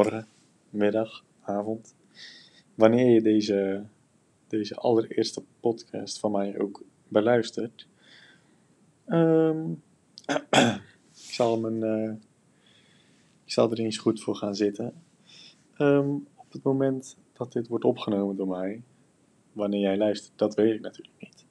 Morgen, 0.00 0.26
middag, 0.70 1.24
avond. 1.40 1.94
Wanneer 2.74 3.10
je 3.10 3.22
deze, 3.22 3.84
deze 4.48 4.74
allereerste 4.74 5.42
podcast 5.60 6.18
van 6.18 6.30
mij 6.30 6.58
ook 6.58 6.84
beluistert. 7.08 7.88
Ehm, 9.06 9.70
ik, 10.26 10.80
zal 11.12 11.60
mijn, 11.60 11.82
eh, 11.82 12.12
ik 13.44 13.52
zal 13.52 13.70
er 13.70 13.78
eens 13.78 13.98
goed 13.98 14.22
voor 14.22 14.36
gaan 14.36 14.54
zitten. 14.54 14.94
Ehm, 15.76 16.10
op 16.34 16.52
het 16.52 16.62
moment 16.62 17.16
dat 17.32 17.52
dit 17.52 17.68
wordt 17.68 17.84
opgenomen 17.84 18.36
door 18.36 18.48
mij, 18.48 18.82
wanneer 19.52 19.80
jij 19.80 19.96
luistert, 19.96 20.38
dat 20.38 20.54
weet 20.54 20.74
ik 20.74 20.80
natuurlijk 20.80 21.16
niet. 21.18 21.44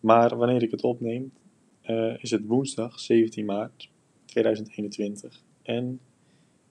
Maar 0.00 0.36
wanneer 0.36 0.62
ik 0.62 0.70
het 0.70 0.82
opneem, 0.84 1.32
eh, 1.80 2.22
is 2.22 2.30
het 2.30 2.46
woensdag 2.46 3.00
17 3.00 3.44
maart 3.44 3.90
2021. 4.24 5.42
En 5.62 6.00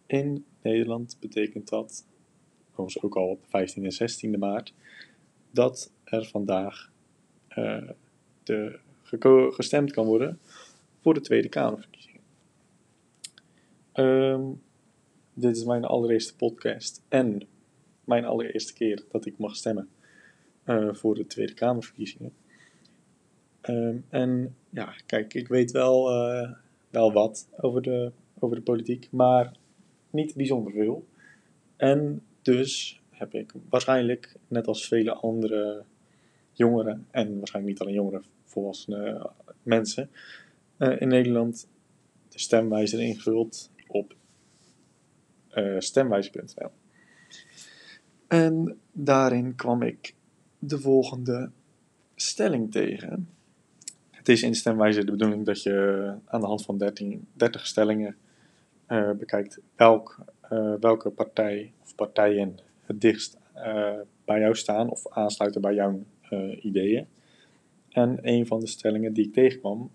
in 0.05 0.45
Nederland 0.61 1.17
betekent 1.19 1.69
dat, 1.69 2.05
overigens 2.71 3.03
ook 3.03 3.15
al 3.15 3.29
op 3.29 3.45
15 3.47 3.85
en 3.85 3.91
16 3.91 4.39
maart, 4.39 4.73
dat 5.51 5.91
er 6.03 6.25
vandaag 6.25 6.91
uh, 7.57 7.89
de, 8.43 8.79
gestemd 9.51 9.91
kan 9.91 10.05
worden 10.05 10.39
voor 11.01 11.13
de 11.13 11.21
Tweede 11.21 11.49
Kamerverkiezingen. 11.49 12.21
Um, 13.93 14.61
dit 15.33 15.57
is 15.57 15.63
mijn 15.63 15.85
allereerste 15.85 16.35
podcast 16.35 17.01
en 17.07 17.47
mijn 18.03 18.25
allereerste 18.25 18.73
keer 18.73 19.03
dat 19.11 19.25
ik 19.25 19.37
mag 19.37 19.55
stemmen 19.55 19.89
uh, 20.65 20.93
voor 20.93 21.15
de 21.15 21.27
Tweede 21.27 21.53
Kamerverkiezingen. 21.53 22.33
Um, 23.61 24.05
en 24.09 24.55
ja, 24.69 24.93
kijk, 25.05 25.33
ik 25.33 25.47
weet 25.47 25.71
wel, 25.71 26.23
uh, 26.23 26.51
wel 26.89 27.13
wat 27.13 27.47
over 27.57 27.81
de, 27.81 28.11
over 28.39 28.55
de 28.55 28.61
politiek, 28.61 29.07
maar 29.11 29.51
niet 30.09 30.35
bijzonder 30.35 30.73
veel. 30.73 31.07
En 31.75 32.21
dus 32.41 33.01
heb 33.09 33.33
ik 33.33 33.53
waarschijnlijk, 33.69 34.35
net 34.47 34.67
als 34.67 34.87
vele 34.87 35.13
andere 35.13 35.83
jongeren, 36.51 37.07
en 37.11 37.37
waarschijnlijk 37.37 37.73
niet 37.73 37.81
alleen 37.81 38.01
jongeren, 38.01 38.23
volwassene 38.43 39.29
mensen, 39.63 40.09
uh, 40.77 41.01
in 41.01 41.07
Nederland 41.07 41.67
de 42.29 42.39
stemwijzer 42.39 42.99
ingevuld 42.99 43.71
op 43.87 44.15
uh, 45.53 45.79
stemwijzer.nl. 45.79 46.71
En 48.27 48.77
daarin 48.91 49.55
kwam 49.55 49.81
ik 49.81 50.15
de 50.59 50.79
volgende 50.79 51.51
stelling 52.15 52.71
tegen. 52.71 53.29
Het 54.11 54.29
is 54.29 54.43
in 54.43 54.55
stemwijzer 54.55 55.05
de 55.05 55.11
bedoeling 55.11 55.45
dat 55.45 55.63
je 55.63 56.13
aan 56.25 56.41
de 56.41 56.47
hand 56.47 56.65
van 56.65 56.77
13, 56.77 57.27
30 57.33 57.65
stellingen 57.65 58.15
uh, 58.89 59.11
bekijkt 59.11 59.59
uh, 59.77 60.73
welke 60.79 61.09
partij 61.09 61.73
of 61.81 61.95
partijen 61.95 62.57
het 62.81 63.01
dichtst 63.01 63.37
uh, 63.55 63.99
bij 64.25 64.39
jou 64.39 64.55
staan 64.55 64.89
of 64.89 65.07
aansluiten 65.09 65.61
bij 65.61 65.73
jouw 65.73 66.03
ideeën. 66.61 67.07
En 67.89 68.19
een 68.21 68.47
van 68.47 68.59
de 68.59 68.67
stellingen 68.67 69.13
die 69.13 69.25
ik 69.25 69.33
tegenkwam 69.33 69.91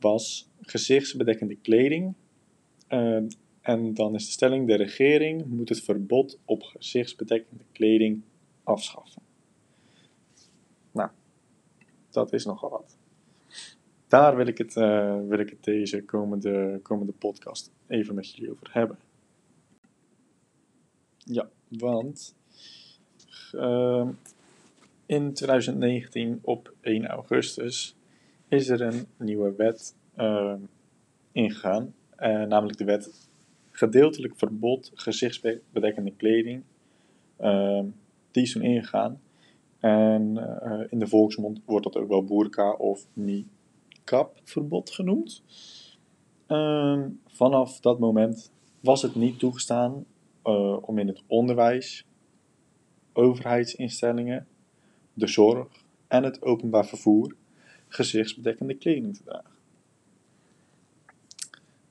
was 0.00 0.50
gezichtsbedekkende 0.60 1.56
kleding. 1.56 2.14
en 3.60 3.94
dan 3.94 4.14
is 4.14 4.26
de 4.26 4.32
stelling: 4.32 4.66
de 4.66 4.74
regering 4.74 5.46
moet 5.46 5.68
het 5.68 5.80
verbod 5.80 6.38
op 6.44 6.62
gezichtsbedekkende 6.62 7.64
kleding 7.72 8.22
afschaffen. 8.62 9.22
Nou, 10.92 11.10
dat 12.10 12.32
is 12.32 12.44
nogal 12.44 12.70
wat. 12.70 12.97
Daar 14.08 14.36
wil 14.36 14.46
ik 14.46 14.58
het, 14.58 14.76
uh, 14.76 15.18
wil 15.28 15.38
ik 15.38 15.64
deze 15.64 16.04
komende, 16.04 16.80
komende 16.82 17.12
podcast 17.12 17.72
even 17.86 18.14
met 18.14 18.34
jullie 18.34 18.50
over 18.50 18.68
hebben. 18.72 18.98
Ja, 21.18 21.48
want 21.68 22.36
uh, 23.54 24.08
in 25.06 25.32
2019 25.32 26.38
op 26.42 26.74
1 26.80 27.06
augustus 27.06 27.96
is 28.48 28.68
er 28.68 28.80
een 28.80 29.06
nieuwe 29.16 29.54
wet 29.56 29.94
uh, 30.16 30.54
ingegaan, 31.32 31.94
uh, 32.18 32.42
namelijk 32.42 32.78
de 32.78 32.84
wet 32.84 33.28
gedeeltelijk 33.70 34.36
verbod 34.36 34.90
gezichtsbedekkende 34.94 36.12
kleding. 36.16 36.62
Ehm, 37.36 37.84
die 38.30 38.42
is 38.42 38.52
toen 38.52 38.62
ingegaan. 38.62 39.20
En 39.78 40.36
uh, 40.36 40.84
in 40.88 40.98
de 40.98 41.06
volksmond 41.06 41.60
wordt 41.64 41.84
dat 41.84 41.96
ook 41.96 42.08
wel 42.08 42.24
burka 42.24 42.72
of 42.72 43.06
niqab-verbod 44.08 44.90
genoemd. 44.90 45.42
Uh, 46.48 47.04
vanaf 47.26 47.80
dat 47.80 47.98
moment 47.98 48.52
was 48.80 49.02
het 49.02 49.14
niet 49.14 49.38
toegestaan 49.38 50.04
uh, 50.44 50.88
om 50.88 50.98
in 50.98 51.06
het 51.06 51.22
onderwijs, 51.26 52.06
overheidsinstellingen, 53.12 54.46
de 55.12 55.26
zorg 55.26 55.68
en 56.06 56.22
het 56.22 56.42
openbaar 56.42 56.86
vervoer 56.86 57.34
gezichtsbedekkende 57.88 58.74
kleding 58.74 59.16
te 59.16 59.22
dragen. 59.22 59.56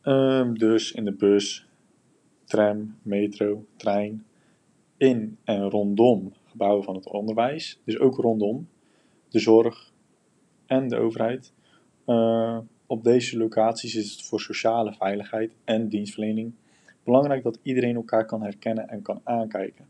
Um, 0.04 0.58
dus 0.58 0.92
in 0.92 1.06
de 1.06 1.12
bus, 1.12 1.68
tram, 2.44 2.98
metro, 3.02 3.66
trein, 3.76 4.26
in 4.98 5.38
en 5.44 5.70
rondom 5.70 6.34
gebouwen 6.46 6.84
van 6.84 6.96
het 6.96 7.08
onderwijs, 7.08 7.80
dus 7.84 8.00
ook 8.00 8.16
rondom 8.16 8.68
de 9.30 9.40
zorg 9.40 9.92
en 10.66 10.88
de 10.88 10.98
overheid. 10.98 11.54
Uh, 12.08 12.58
op 12.86 13.04
deze 13.04 13.38
locaties 13.38 13.96
is 13.96 14.12
het 14.12 14.24
voor 14.24 14.42
sociale 14.42 14.94
veiligheid 14.94 15.52
en 15.64 15.90
dienstverlening 15.90 16.54
belangrijk 17.04 17.44
dat 17.44 17.60
iedereen 17.62 17.96
elkaar 17.96 18.26
kan 18.26 18.42
herkennen 18.42 18.90
en 18.90 19.02
kan 19.02 19.22
aankijken. 19.24 19.86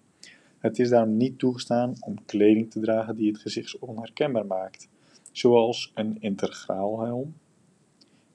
Het 0.59 0.79
is 0.79 0.89
daarom 0.89 1.17
niet 1.17 1.39
toegestaan 1.39 1.93
om 1.99 2.25
kleding 2.25 2.71
te 2.71 2.79
dragen 2.79 3.15
die 3.15 3.31
het 3.31 3.41
gezicht 3.41 3.79
onherkenbaar 3.79 4.45
maakt, 4.45 4.89
zoals 5.31 5.91
een 5.93 6.17
integraal 6.19 7.01
helm. 7.01 7.35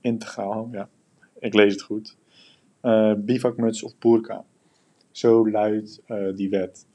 Integraal 0.00 0.52
helm, 0.52 0.72
ja, 0.72 0.88
ik 1.38 1.54
lees 1.54 1.72
het 1.72 1.82
goed. 1.82 2.16
Uh, 2.82 3.14
bivakmuts 3.14 3.82
of 3.82 3.98
burka. 3.98 4.44
Zo 5.10 5.50
luidt 5.50 6.00
uh, 6.06 6.36
die 6.36 6.50
wet. 6.50 6.86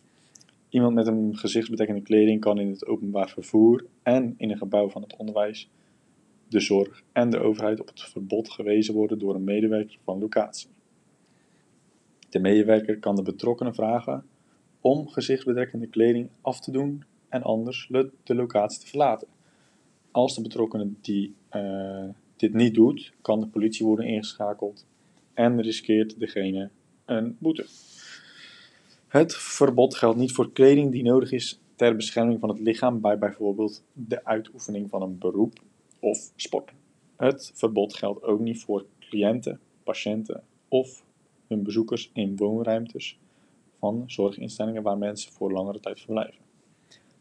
Iemand 0.70 0.94
met 0.94 1.08
een 1.08 1.38
gezichtsbedekkende 1.38 2.02
kleding 2.02 2.40
kan 2.40 2.60
in 2.60 2.70
het 2.70 2.86
openbaar 2.88 3.30
vervoer 3.30 3.86
en 4.04 4.34
in 4.38 4.52
een 4.52 4.58
gebouw 4.58 4.90
van 4.90 5.02
het 5.02 5.16
onderwijs, 5.16 5.70
de 6.50 6.60
zorg 6.60 7.04
en 7.12 7.30
de 7.30 7.40
overheid 7.40 7.80
op 7.80 7.88
het 7.88 8.02
verbod 8.02 8.50
gewezen 8.50 8.94
worden 8.94 9.20
door 9.20 9.36
een 9.36 9.44
medewerker 9.44 9.98
van 10.04 10.20
locatie. 10.20 10.70
De 12.30 12.40
medewerker 12.40 13.00
kan 13.00 13.16
de 13.16 13.22
betrokkenen 13.22 13.76
vragen 13.76 14.26
om 14.82 15.08
gezichtsbedekkende 15.08 15.88
kleding 15.88 16.30
af 16.42 16.60
te 16.60 16.72
doen 16.72 17.04
en 17.30 17.44
anders 17.44 17.88
de 18.24 18.36
locatie 18.36 18.80
te 18.80 18.88
verlaten. 18.88 19.28
Als 20.12 20.36
de 20.36 20.42
betrokkenen 20.42 20.98
die, 21.02 21.36
uh, 21.56 22.10
dit 22.36 22.54
niet 22.54 22.74
doet, 22.74 23.14
kan 23.22 23.40
de 23.40 23.48
politie 23.48 23.86
worden 23.86 24.06
ingeschakeld 24.06 24.86
en 25.34 25.62
riskeert 25.62 26.20
degene 26.20 26.70
een 27.06 27.38
boete. 27.40 27.66
Het 29.08 29.36
verbod 29.36 29.96
geldt 29.96 30.18
niet 30.18 30.32
voor 30.32 30.52
kleding 30.52 30.92
die 30.92 31.04
nodig 31.04 31.32
is 31.32 31.60
ter 31.76 31.96
bescherming 31.96 32.40
van 32.40 32.50
het 32.50 32.60
lichaam 32.60 33.02
bij 33.02 33.18
bijvoorbeeld 33.18 33.84
de 33.94 34.26
uitoefening 34.26 34.90
van 34.90 35.02
een 35.02 35.18
beroep 35.18 35.60
of 36.00 36.32
sport. 36.36 36.72
Het 37.18 37.52
verbod 37.54 37.96
geldt 37.96 38.24
ook 38.24 38.40
niet 38.40 38.60
voor 38.60 38.86
cliënten, 39.00 39.60
patiënten 39.84 40.44
of 40.68 41.04
hun 41.48 41.64
bezoekers 41.64 42.10
in 42.14 42.38
woonruimtes 42.38 43.18
van 43.80 44.04
zorginstellingen 44.08 44.84
waar 44.84 44.98
mensen 44.98 45.32
voor 45.32 45.52
langere 45.52 45.80
tijd 45.80 46.00
verblijven. 46.00 46.46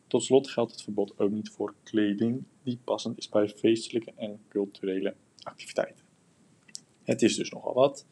Tot 0.06 0.23
slot 0.23 0.49
geldt 0.49 0.73
het 0.73 0.83
verbod 0.83 1.19
ook 1.19 1.31
niet 1.31 1.50
voor 1.50 1.75
kleding 1.83 2.45
die 2.62 2.79
passend 2.85 3.19
is 3.19 3.29
bij 3.29 3.49
feestelijke 3.49 4.12
en 4.17 4.41
culturele 4.49 5.15
activiteiten. 5.43 6.05
Het 7.03 7.23
is 7.23 7.37
dus 7.37 7.50
nogal 7.50 7.75
wat. 7.75 8.06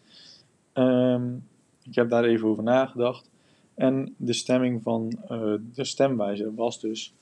Um, 0.75 1.49
ik 1.83 1.95
heb 1.95 2.11
daar 2.11 2.25
even 2.25 2.49
over 2.49 2.63
nagedacht. 2.63 3.31
En 3.75 4.15
de 4.17 4.33
stemming 4.33 4.83
van 4.83 5.19
uh, 5.31 5.55
de 5.75 5.85
stemwijzer 5.85 6.55
was 6.55 6.81
dus 6.81 7.15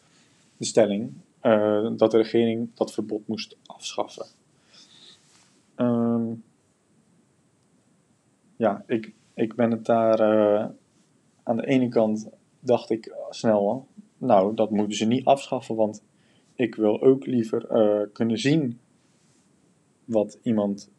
de 0.57 0.65
stelling 0.65 1.13
uh, 1.43 1.91
dat 1.97 2.11
de 2.11 2.17
regering 2.17 2.69
dat 2.75 2.93
verbod 2.93 3.29
moest 3.29 3.57
afschaffen. 3.67 4.27
Um, 5.77 6.45
ja, 8.57 8.85
ik, 8.87 9.13
ik 9.35 9.55
ben 9.55 9.71
het 9.71 9.85
daar 9.85 10.21
uh, 10.21 10.67
aan 11.43 11.57
de 11.57 11.67
ene 11.67 11.89
kant 11.89 12.29
dacht 12.61 12.91
ik 12.91 13.15
snel, 13.31 13.87
nou 14.19 14.55
dat 14.55 14.71
moeten 14.71 14.97
ze 14.97 15.05
niet 15.05 15.25
afschaffen, 15.25 15.75
want 15.75 16.03
ik 16.55 16.75
wil 16.75 17.03
ook 17.03 17.27
liever 17.27 17.67
kunnen 18.13 18.39
zien 18.39 18.79
wat 20.05 20.39
iemand, 20.43 20.91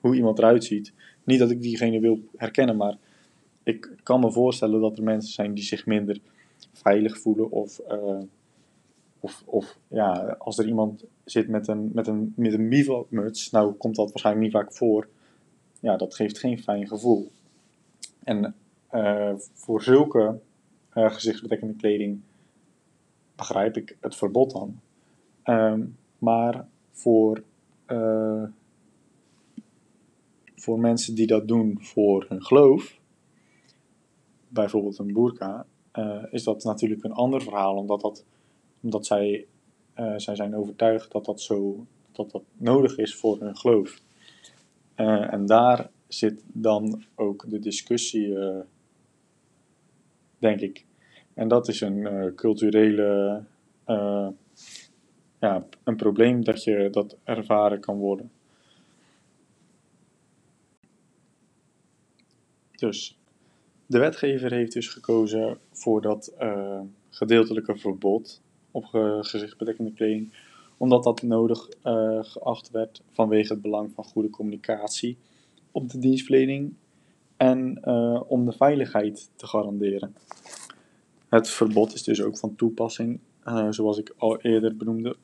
hoe 0.00 0.14
iemand 0.14 0.38
eruit 0.38 0.64
ziet. 0.64 0.92
Niet 1.24 1.38
dat 1.38 1.50
ik 1.50 1.62
diegene 1.62 2.00
wil 2.00 2.20
herkennen, 2.36 2.76
maar 2.76 2.96
ik 3.62 3.96
kan 4.02 4.20
me 4.20 4.32
voorstellen 4.32 4.80
dat 4.80 4.96
er 4.96 5.04
mensen 5.04 5.32
zijn 5.32 5.54
die 5.54 5.64
zich 5.64 5.86
minder 5.86 6.20
veilig 6.72 7.18
voelen 7.18 7.50
of, 7.50 7.80
of, 9.24 9.42
of 9.46 9.78
ja, 9.88 10.36
als 10.38 10.58
er 10.58 10.66
iemand 10.66 11.04
zit 11.24 11.48
met 11.48 11.68
een, 11.68 11.90
met 11.92 12.06
een, 12.06 12.32
met 12.36 12.52
een 12.52 12.68
nou 13.50 13.72
komt 13.72 13.96
dat 13.96 14.08
waarschijnlijk 14.08 14.44
niet 14.44 14.54
vaak 14.54 14.72
voor, 14.72 15.08
ja, 15.80 15.96
dat 15.96 16.14
geeft 16.14 16.38
geen 16.38 16.58
fijn 16.58 16.86
gevoel. 16.86 17.30
En 18.24 18.54
uh, 18.92 19.32
voor 19.36 19.82
zulke 19.82 20.40
uh, 20.94 21.10
gezichtsbedekkende 21.10 21.74
kleding 21.74 22.20
begrijp 23.36 23.76
ik 23.76 23.96
het 24.00 24.16
verbod 24.16 24.50
dan. 24.50 24.80
Um, 25.44 25.96
maar 26.18 26.68
voor, 26.90 27.42
uh, 27.86 28.44
voor 30.54 30.78
mensen 30.78 31.14
die 31.14 31.26
dat 31.26 31.48
doen 31.48 31.78
voor 31.80 32.26
hun 32.28 32.42
geloof, 32.42 33.00
bijvoorbeeld 34.48 34.98
een 34.98 35.12
boerka, 35.12 35.66
is 36.30 36.44
dat 36.44 36.64
natuurlijk 36.64 37.04
een 37.04 37.12
ander 37.12 37.42
verhaal, 37.42 37.76
omdat, 37.76 38.00
dat, 38.00 38.24
omdat 38.82 39.06
zij, 39.06 39.46
zij 40.16 40.34
zijn 40.34 40.56
overtuigd 40.56 41.12
dat 41.12 41.24
dat, 41.24 41.40
zo, 41.40 41.86
dat 42.12 42.30
dat 42.30 42.42
nodig 42.56 42.98
is 42.98 43.14
voor 43.14 43.40
hun 43.40 43.56
geloof. 43.56 44.00
en 44.94 45.46
daar 45.46 45.90
zit 46.08 46.42
dan 46.46 47.04
ook 47.14 47.50
de 47.50 47.58
discussie 47.58 48.36
denk 50.38 50.60
ik. 50.60 50.84
En 51.34 51.48
dat 51.48 51.68
is 51.68 51.80
een 51.80 52.32
culturele, 52.34 53.42
ja, 55.38 55.66
een 55.84 55.96
probleem 55.96 56.44
dat 56.44 56.64
je 56.64 56.88
dat 56.90 57.16
ervaren 57.24 57.80
kan 57.80 57.96
worden. 57.96 58.30
Dus 62.70 63.18
de 63.86 63.98
wetgever 63.98 64.52
heeft 64.52 64.72
dus 64.72 64.88
gekozen 64.88 65.58
voor 65.70 66.02
dat 66.02 66.34
gedeeltelijke 67.10 67.76
verbod 67.76 68.42
op 68.72 68.84
gezichtbedekkende 69.20 69.92
kleding, 69.92 70.32
omdat 70.76 71.04
dat 71.04 71.22
nodig 71.22 71.68
geacht 72.20 72.70
werd 72.70 73.02
vanwege 73.10 73.52
het 73.52 73.62
belang 73.62 73.92
van 73.94 74.04
goede 74.04 74.30
communicatie 74.30 75.16
op 75.70 75.90
de 75.90 75.98
dienstverlening 75.98 76.74
en 77.36 77.80
uh, 77.84 78.20
om 78.26 78.44
de 78.44 78.52
veiligheid 78.52 79.30
te 79.36 79.46
garanderen. 79.46 80.16
Het 81.28 81.50
verbod 81.50 81.94
is 81.94 82.02
dus 82.02 82.22
ook 82.22 82.38
van 82.38 82.56
toepassing, 82.56 83.20
uh, 83.44 83.66
zoals 83.70 83.98
ik 83.98 84.14
al 84.16 84.40
eerder 84.40 84.76
benoemde, 84.76 85.16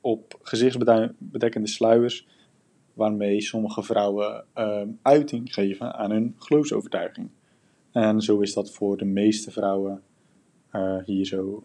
op 0.00 0.38
gezichtsbedekkende 0.42 1.68
sluiers, 1.68 2.26
waarmee 2.94 3.40
sommige 3.40 3.82
vrouwen 3.82 4.44
uiting 5.02 5.54
geven 5.54 5.94
aan 5.94 6.10
hun 6.10 6.34
geloofsovertuiging. 6.38 7.28
En 7.92 8.20
zo 8.20 8.40
is 8.40 8.54
dat 8.54 8.70
voor 8.70 8.96
de 8.96 9.04
meeste 9.04 9.50
vrouwen 9.50 10.02
hier 11.04 11.24
zo 11.24 11.64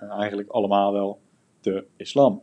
eigenlijk 0.00 0.48
allemaal 0.48 0.92
wel 0.92 1.20
de 1.60 1.86
islam. 1.96 2.42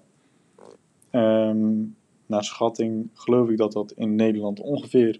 Um, 1.12 1.96
naar 2.26 2.44
schatting 2.44 3.10
geloof 3.14 3.50
ik 3.50 3.58
dat 3.58 3.72
dat 3.72 3.92
in 3.92 4.16
Nederland 4.16 4.60
ongeveer 4.60 5.20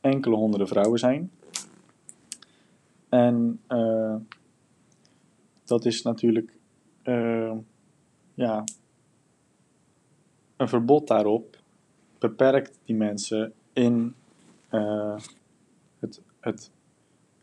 enkele 0.00 0.36
honderden 0.36 0.68
vrouwen 0.68 0.98
zijn. 0.98 1.30
En 3.08 3.60
uh, 3.68 4.16
dat 5.64 5.84
is 5.84 6.02
natuurlijk 6.02 6.52
uh, 7.04 7.52
ja, 8.34 8.64
een 10.56 10.68
verbod 10.68 11.06
daarop 11.06 11.56
beperkt 12.18 12.78
die 12.84 12.96
mensen 12.96 13.52
in 13.72 14.14
uh, 14.70 15.16
het, 15.98 16.22
het 16.40 16.70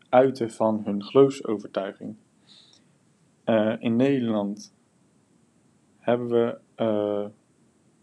uiten 0.08 0.50
van 0.50 0.82
hun 0.84 1.04
geloofsovertuiging. 1.04 2.16
In 3.78 3.96
Nederland 3.96 4.72
hebben 5.98 6.28
we 6.28 6.58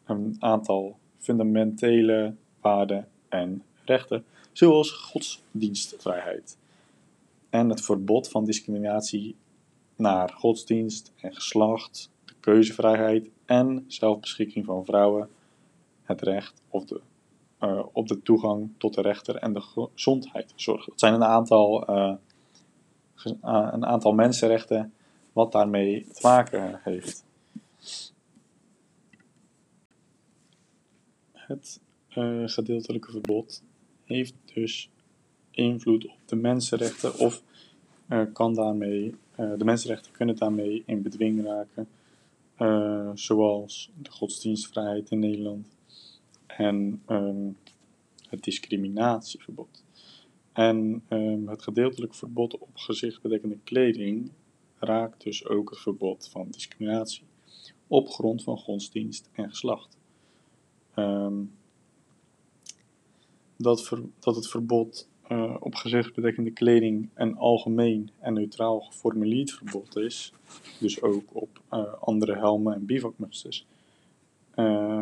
een 0.06 0.36
aantal 0.39 0.98
fundamentele 1.18 2.36
waarden 2.62 3.07
en 3.30 3.63
rechten 3.86 4.25
zoals 4.51 4.92
godsdienstvrijheid 4.92 6.57
en 7.50 7.69
het 7.69 7.81
verbod 7.81 8.30
van 8.30 8.45
discriminatie 8.45 9.36
naar 9.95 10.30
godsdienst 10.30 11.13
en 11.16 11.34
geslacht, 11.34 12.12
de 12.25 12.33
keuzevrijheid 12.40 13.30
en 13.45 13.86
zelfbeschikking 13.88 14.66
van 14.66 14.86
vrouwen, 14.86 15.30
het 16.04 16.22
recht 16.22 16.62
de, 16.72 17.01
uh, 17.62 17.83
op 17.92 18.07
de 18.07 18.22
toegang 18.22 18.69
tot 18.78 18.94
de 18.94 19.01
rechter 19.01 19.36
en 19.36 19.54
de 19.54 19.62
gezondheidszorg. 19.62 20.86
Dat 20.86 21.00
zijn 21.00 21.13
een 21.13 21.24
aantal, 21.24 21.90
een 23.42 23.86
aantal 23.86 24.13
mensenrechten 24.13 24.94
wat 25.38 25.51
daarmee 25.51 26.06
te 26.13 26.19
maken 26.22 26.80
heeft. 26.84 27.25
Het 31.34 31.80
uh, 32.18 32.48
gedeeltelijke 32.48 33.12
verbod 33.12 33.63
heeft 34.04 34.34
dus 34.54 34.89
invloed 35.51 36.06
op 36.06 36.19
de 36.25 36.36
mensenrechten 36.36 37.19
of 37.19 37.44
uh, 38.10 38.22
kan 38.34 38.54
daarmee, 38.54 39.16
uh, 39.39 39.54
de 39.57 39.66
mensenrechten 39.66 40.12
kunnen 40.12 40.36
daarmee 40.36 40.84
in 40.86 41.01
bedwing 41.01 41.44
raken, 41.44 41.88
zoals 43.13 43.92
de 44.01 44.12
godsdienstvrijheid 44.12 45.10
in 45.10 45.19
Nederland 45.19 45.68
en 46.48 47.01
um, 47.10 47.57
het 48.30 48.44
discriminatieverbod. 48.44 49.83
En 50.54 51.04
um, 51.10 51.48
het 51.48 51.63
gedeeltelijk 51.63 52.13
verbod 52.13 52.57
op 52.57 52.69
gezichtbedekkende 52.74 53.57
kleding 53.63 54.31
raakt 54.79 55.24
dus 55.24 55.45
ook 55.45 55.69
het 55.69 55.79
verbod 55.79 56.29
van 56.31 56.47
discriminatie 56.50 57.24
op 57.88 58.09
grond 58.09 58.44
van 58.44 58.57
godsdienst 58.57 59.29
en 59.31 59.50
geslacht. 59.50 59.97
Um, 60.95 61.51
dat, 63.57 63.91
dat 64.19 64.35
het 64.35 64.47
verbod 64.47 65.07
uh, 65.29 65.56
op 65.59 65.75
gezichtsbedekkende 65.75 66.51
kleding 66.51 67.09
een 67.13 67.38
algemeen 67.38 68.09
en 68.19 68.33
neutraal 68.33 68.79
geformuleerd 68.79 69.51
verbod 69.51 69.95
is, 69.95 70.33
dus 70.80 71.01
ook 71.01 71.23
op 71.31 71.62
uh, 71.73 71.94
andere 71.94 72.35
helmen 72.35 72.73
en 72.73 72.85
bivakmusters. 72.85 73.65
Uh, 74.56 75.01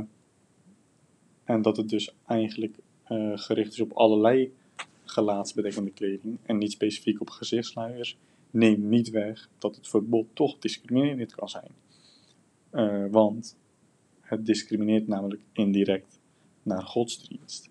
en 1.44 1.62
dat 1.62 1.78
het 1.78 1.90
dus 1.90 2.14
eigenlijk 2.26 2.78
gericht 3.36 3.74
is 3.74 3.80
op 3.80 3.92
allerlei 3.92 4.54
gelaatsbedekkende 5.04 5.92
kleding 5.92 6.38
en 6.44 6.58
niet 6.58 6.72
specifiek 6.72 7.22
op 7.22 7.30
gezichtsluiers, 7.30 8.18
neemt 8.56 8.84
niet 8.84 9.10
weg 9.10 9.50
dat 9.58 9.76
het 9.76 9.88
verbod 9.88 10.28
toch 10.34 10.60
discriminerend 10.60 11.36
kan 11.36 11.50
zijn. 11.50 11.72
want 13.12 13.58
het 14.22 14.46
discrimineert 14.46 15.08
namelijk 15.08 15.42
indirect 15.54 16.20
naar 16.64 16.82
godsdienst. 16.82 17.70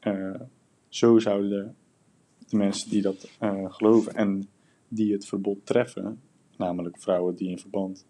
Uh, 0.00 0.40
zo 0.88 1.18
zouden 1.18 1.76
de 2.48 2.56
mensen 2.56 2.90
die 2.90 3.02
dat 3.02 3.30
uh, 3.40 3.72
geloven 3.72 4.14
en 4.14 4.48
die 4.88 5.12
het 5.12 5.26
verbod 5.26 5.66
treffen, 5.66 6.20
namelijk 6.56 6.98
vrouwen 6.98 7.34
die 7.34 7.48
in 7.48 7.58
verband 7.58 8.06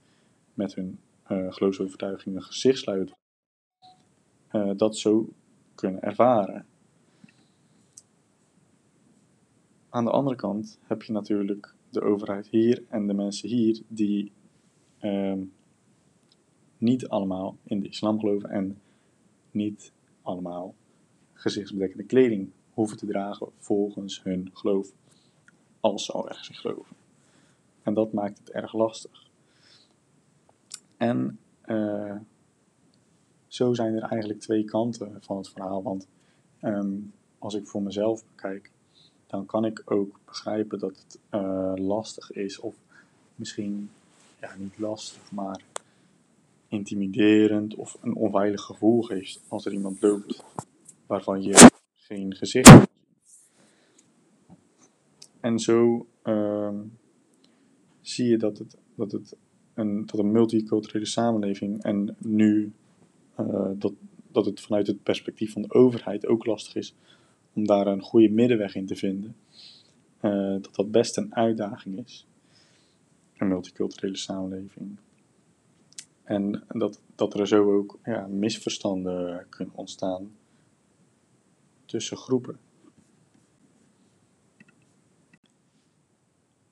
met 0.55 0.75
hun 0.75 0.99
geloofsovertuigingen 1.29 2.43
gezichtsluiten, 2.43 3.17
uh, 4.53 4.71
dat 4.77 4.97
zo 4.97 5.29
kunnen 5.75 6.03
ervaren. 6.03 6.67
Aan 9.97 10.05
de 10.05 10.11
andere 10.11 10.37
kant 10.37 10.79
heb 10.83 11.03
je 11.03 11.13
natuurlijk 11.13 11.75
de 11.91 12.01
overheid 12.01 12.49
hier 12.49 12.85
en 12.89 13.07
de 13.07 13.15
mensen 13.15 13.49
hier 13.49 13.83
die 13.89 14.33
ehm, 14.99 15.41
niet 16.79 17.09
allemaal 17.09 17.57
in 17.63 17.81
de 17.81 17.89
islam 17.89 18.19
geloven 18.19 18.51
en 18.51 18.81
niet 19.51 19.93
allemaal 20.23 20.75
gezichtsbedekkende 21.33 22.05
kleding 22.05 22.51
hoeven 22.71 22.97
te 22.97 23.07
dragen 23.07 23.49
volgens 23.59 24.23
hun 24.23 24.51
geloof, 24.53 24.93
als 25.81 26.05
ze 26.05 26.13
al 26.13 26.29
ergens 26.29 26.59
geloven. 26.59 26.97
En 27.83 27.95
dat 27.95 28.13
maakt 28.13 28.39
het 28.39 28.51
erg 28.51 28.73
lastig. 28.73 29.31
En 30.97 31.39
uh, 31.67 32.17
zo 33.47 33.75
zijn 33.75 33.95
er 33.95 34.03
eigenlijk 34.03 34.41
twee 34.41 34.65
kanten 34.65 35.19
van 35.21 35.37
het 35.37 35.49
verhaal. 35.49 35.83
Want 35.83 36.09
um, 36.63 37.13
als 37.39 37.55
ik 37.55 37.67
voor 37.67 37.83
mezelf 37.83 38.25
bekijk, 38.27 38.75
dan 39.27 39.47
kan 39.47 39.65
ik 39.65 39.83
ook 39.85 40.21
begrijpen 40.25 40.79
dat 40.79 40.97
het 40.97 41.19
uh, 41.31 41.73
lastig 41.75 42.31
is, 42.31 42.59
of 42.59 42.75
misschien 43.35 43.91
ja, 44.41 44.55
niet 44.59 44.79
lastig, 44.79 45.33
maar 45.33 45.61
intimiderend 46.69 47.75
of 47.75 47.97
een 48.01 48.15
onveilig 48.15 48.63
gevoel 48.63 49.03
geeft 49.03 49.41
als 49.49 49.67
er 49.67 49.73
iemand 49.73 50.03
loopt 50.03 50.45
waarvan 51.07 51.43
je 51.43 51.71
geen 51.95 52.35
gezicht. 52.35 52.87
En 55.41 55.59
zo 55.59 56.07
uh, 56.25 56.81
zie 58.01 58.27
je 58.27 58.37
dat 58.37 58.59
het, 58.59 58.77
dat 58.95 59.13
het 59.13 59.37
een, 59.75 60.07
dat 60.07 60.19
een 60.19 60.33
multiculturele 60.33 61.07
samenleving 61.07 61.83
en 61.83 62.17
nu 62.19 62.73
uh, 63.41 63.71
dat, 63.75 63.93
dat 64.33 64.47
het 64.47 64.61
vanuit 64.61 64.87
het 64.87 65.03
perspectief 65.03 65.53
van 65.53 65.63
de 65.63 65.73
overheid 65.73 66.27
ook 66.27 66.47
lastig 66.47 66.75
is 66.75 66.95
om 67.57 67.67
daar 67.67 67.87
een 67.87 68.03
goede 68.03 68.29
middenweg 68.29 68.75
in 68.75 68.87
te 68.87 68.97
vinden. 68.97 69.37
Uh, 70.23 70.53
dat 70.63 70.75
dat 70.75 70.91
best 70.91 71.17
een 71.17 71.35
uitdaging 71.35 72.05
is. 72.05 72.27
Een 73.37 73.49
multiculturele 73.49 74.17
samenleving. 74.17 74.97
En 76.23 76.65
dat, 76.69 77.01
dat 77.15 77.39
er 77.39 77.47
zo 77.47 77.77
ook 77.77 77.99
ja, 78.05 78.27
misverstanden 78.27 79.47
kunnen 79.49 79.75
ontstaan 79.75 80.31
tussen 81.85 82.17
groepen. 82.17 82.59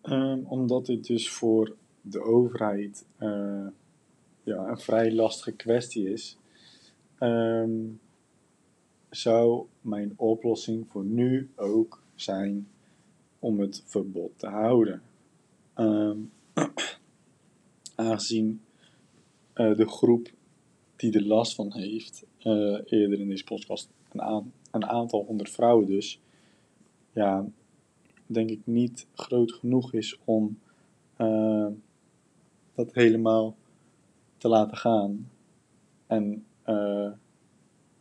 Ehm, 0.00 0.38
omdat 0.44 0.86
dit 0.86 1.06
dus 1.06 1.30
voor 1.30 1.76
de 2.00 2.22
overheid 2.22 3.06
uh, 3.18 3.66
ja, 4.42 4.68
een 4.68 4.78
vrij 4.78 5.14
lastige 5.14 5.52
kwestie 5.52 6.12
is, 6.12 6.38
um, 7.20 8.00
zou 9.16 9.66
mijn 9.80 10.12
oplossing 10.16 10.86
voor 10.88 11.04
nu 11.04 11.50
ook 11.56 12.02
zijn 12.14 12.68
om 13.38 13.60
het 13.60 13.82
verbod 13.84 14.30
te 14.36 14.46
houden. 14.46 15.02
Um, 15.76 16.30
aangezien 17.94 18.60
uh, 19.54 19.76
de 19.76 19.88
groep 19.88 20.32
die 20.96 21.12
er 21.12 21.26
last 21.26 21.54
van 21.54 21.72
heeft, 21.72 22.24
uh, 22.38 22.78
eerder 22.84 23.20
in 23.20 23.28
deze 23.28 23.44
podcast 23.44 23.88
een, 24.12 24.52
een 24.70 24.86
aantal 24.86 25.24
honderd 25.24 25.50
vrouwen 25.50 25.86
dus, 25.86 26.20
ja, 27.12 27.46
denk 28.26 28.50
ik 28.50 28.60
niet 28.64 29.06
groot 29.14 29.52
genoeg 29.52 29.92
is 29.92 30.18
om 30.24 30.58
uh, 31.18 31.66
dat 32.74 32.92
helemaal 32.92 33.56
te 34.36 34.48
laten 34.48 34.76
gaan. 34.76 35.30
En 36.06 36.44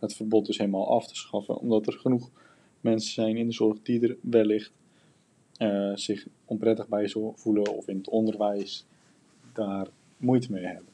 het 0.03 0.15
verbod 0.15 0.45
dus 0.45 0.57
helemaal 0.57 0.89
af 0.89 1.07
te 1.07 1.15
schaffen, 1.15 1.57
omdat 1.57 1.87
er 1.87 1.93
genoeg 1.93 2.29
mensen 2.81 3.13
zijn 3.13 3.37
in 3.37 3.47
de 3.47 3.53
zorg 3.53 3.81
die 3.81 4.07
er 4.07 4.17
wellicht 4.21 4.71
uh, 5.57 5.95
zich 5.95 6.27
onprettig 6.45 6.87
bij 6.87 7.09
voelen 7.35 7.75
of 7.75 7.87
in 7.87 7.97
het 7.97 8.09
onderwijs 8.09 8.85
daar 9.53 9.87
moeite 10.17 10.51
mee 10.51 10.65
hebben. 10.65 10.91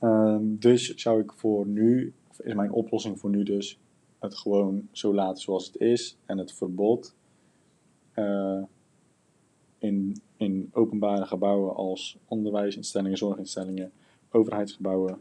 Uh, 0.00 0.36
dus 0.40 0.94
zou 0.94 1.20
ik 1.20 1.32
voor 1.32 1.66
nu, 1.66 2.12
of 2.30 2.40
is 2.40 2.54
mijn 2.54 2.72
oplossing 2.72 3.18
voor 3.18 3.30
nu 3.30 3.42
dus, 3.42 3.78
het 4.18 4.34
gewoon 4.34 4.88
zo 4.92 5.14
laten 5.14 5.42
zoals 5.42 5.66
het 5.66 5.76
is 5.76 6.16
en 6.24 6.38
het 6.38 6.52
verbod 6.52 7.14
uh, 8.14 8.62
in, 9.78 10.22
in 10.36 10.70
openbare 10.72 11.26
gebouwen 11.26 11.74
als 11.74 12.18
onderwijsinstellingen, 12.28 13.18
zorginstellingen, 13.18 13.92
overheidsgebouwen, 14.30 15.18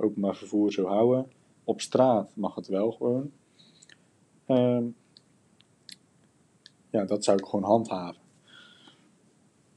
openbaar 0.00 0.36
vervoer 0.36 0.72
zo 0.72 0.86
houden. 0.86 1.32
Op 1.64 1.80
straat 1.80 2.30
mag 2.36 2.54
het 2.54 2.66
wel 2.66 2.92
gewoon. 2.92 3.30
Uh, 4.46 4.84
ja, 6.90 7.04
dat 7.04 7.24
zou 7.24 7.38
ik 7.38 7.44
gewoon 7.44 7.64
handhaven. 7.64 8.22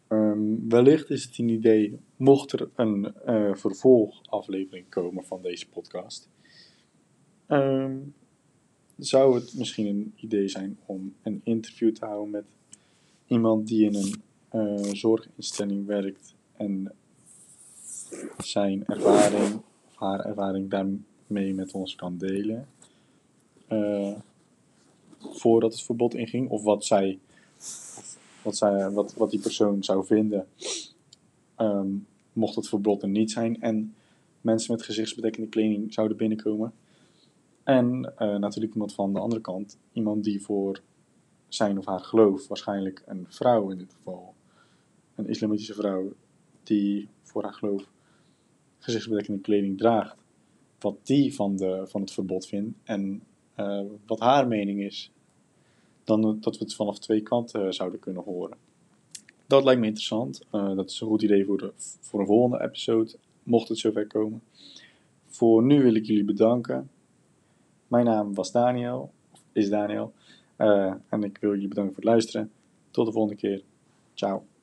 Um, 0.10 0.70
wellicht 0.70 1.10
is 1.10 1.24
het 1.24 1.38
een 1.38 1.50
idee, 1.50 2.00
mocht 2.16 2.52
er 2.52 2.70
een 2.76 3.14
uh, 3.28 3.56
vervolgaflevering 3.56 4.90
komen 4.90 5.24
van 5.26 5.42
deze 5.42 5.70
podcast, 5.70 6.30
um, 7.48 8.14
zou 8.98 9.36
het 9.36 9.54
misschien 9.58 9.86
een 9.86 10.14
idee 10.16 10.48
zijn 10.48 10.78
om 10.86 11.14
een 11.24 11.42
interview 11.44 11.94
te 11.94 12.06
houden 12.06 12.30
met 12.30 12.46
iemand 13.28 13.68
die 13.68 13.86
in 13.86 13.96
een 13.96 14.22
uh, 14.54 14.94
zorginstelling 14.94 15.86
werkt 15.86 16.36
en 16.58 16.92
zijn 18.38 18.86
ervaring 18.86 19.62
haar 19.98 20.20
ervaring 20.26 20.70
daarmee 20.70 21.54
met 21.54 21.72
ons 21.72 21.96
kan 21.96 22.18
delen. 22.18 22.68
Uh, 23.72 24.16
voordat 25.20 25.72
het 25.72 25.82
verbod 25.82 26.14
inging, 26.14 26.50
of 26.50 26.64
wat 26.64 26.86
zij, 26.86 27.20
wat, 28.42 28.58
zij 28.58 28.90
wat, 28.90 29.14
wat 29.14 29.32
die 29.32 29.40
persoon 29.40 29.84
zou 29.84 30.06
vinden, 30.06 30.48
um, 31.58 32.08
mocht 32.34 32.56
het 32.56 32.68
verbod 32.68 33.02
er 33.02 33.10
niet 33.10 33.32
zijn 33.32 33.62
en 33.62 33.96
mensen 34.42 34.72
met 34.72 34.84
gezichtsbedekkende 34.84 35.50
kleding 35.50 35.94
zouden 35.94 36.18
binnenkomen. 36.18 36.74
En 37.64 38.14
uh, 38.20 38.36
natuurlijk 38.36 38.74
iemand 38.74 38.94
van 38.94 39.14
de 39.14 39.20
andere 39.20 39.42
kant, 39.42 39.78
iemand 39.92 40.24
die 40.24 40.42
voor 40.42 40.82
zijn 41.48 41.78
of 41.78 41.86
haar 41.86 42.00
geloof, 42.00 42.48
waarschijnlijk 42.48 43.04
een 43.06 43.26
vrouw 43.30 43.70
in 43.70 43.78
dit 43.78 43.94
geval, 43.94 44.34
een 45.16 45.28
islamitische 45.30 45.74
vrouw, 45.74 46.14
die 46.64 47.08
voor 47.22 47.44
haar 47.44 47.54
geloof 47.54 47.88
gezichtsbedekkende 48.80 49.42
kleding 49.42 49.78
draagt, 49.78 50.18
wat 50.80 50.98
die 51.04 51.36
van, 51.36 51.56
de, 51.56 51.84
van 51.88 52.02
het 52.02 52.12
verbod 52.12 52.48
vindt 52.48 52.78
en 52.84 53.24
uh, 53.58 53.82
wat 54.06 54.20
haar 54.20 54.48
mening 54.48 54.82
is, 54.82 55.12
dan 56.04 56.22
dat 56.40 56.58
we 56.58 56.64
het 56.64 56.76
vanaf 56.76 57.00
twee 57.00 57.22
kanten 57.22 57.66
uh, 57.66 57.72
zouden 57.72 58.00
kunnen 58.00 58.24
horen. 58.24 58.58
Dat 59.48 59.64
lijkt 59.64 59.80
me 59.80 59.86
interessant. 59.86 60.42
Dat 60.52 60.90
is 60.90 61.02
een 61.02 61.08
goed 61.08 61.22
idee 61.22 61.46
voor, 61.46 61.58
de, 61.58 61.72
voor 61.78 62.20
een 62.20 62.26
volgende 62.26 62.64
episode, 62.64 63.16
mocht 63.44 63.68
het 63.68 63.78
zover 63.78 64.08
komen. 64.08 64.42
Voor 65.26 65.64
nu 65.64 65.84
wil 65.84 65.96
ik 65.96 66.06
jullie 66.06 66.24
bedanken. 66.24 66.90
Mijn 67.88 68.06
naam 68.06 68.34
was 68.34 68.52
Daniel, 68.52 69.12
is 69.52 69.70
Daniel, 69.70 70.14
en 71.10 71.24
ik 71.24 71.38
wil 71.38 71.52
jullie 71.52 71.68
bedanken 71.68 71.94
voor 71.94 72.04
het 72.04 72.12
luisteren. 72.12 72.52
Tot 72.92 73.06
de 73.06 73.12
volgende 73.12 73.38
keer. 73.38 73.62
Ciao. 74.14 74.57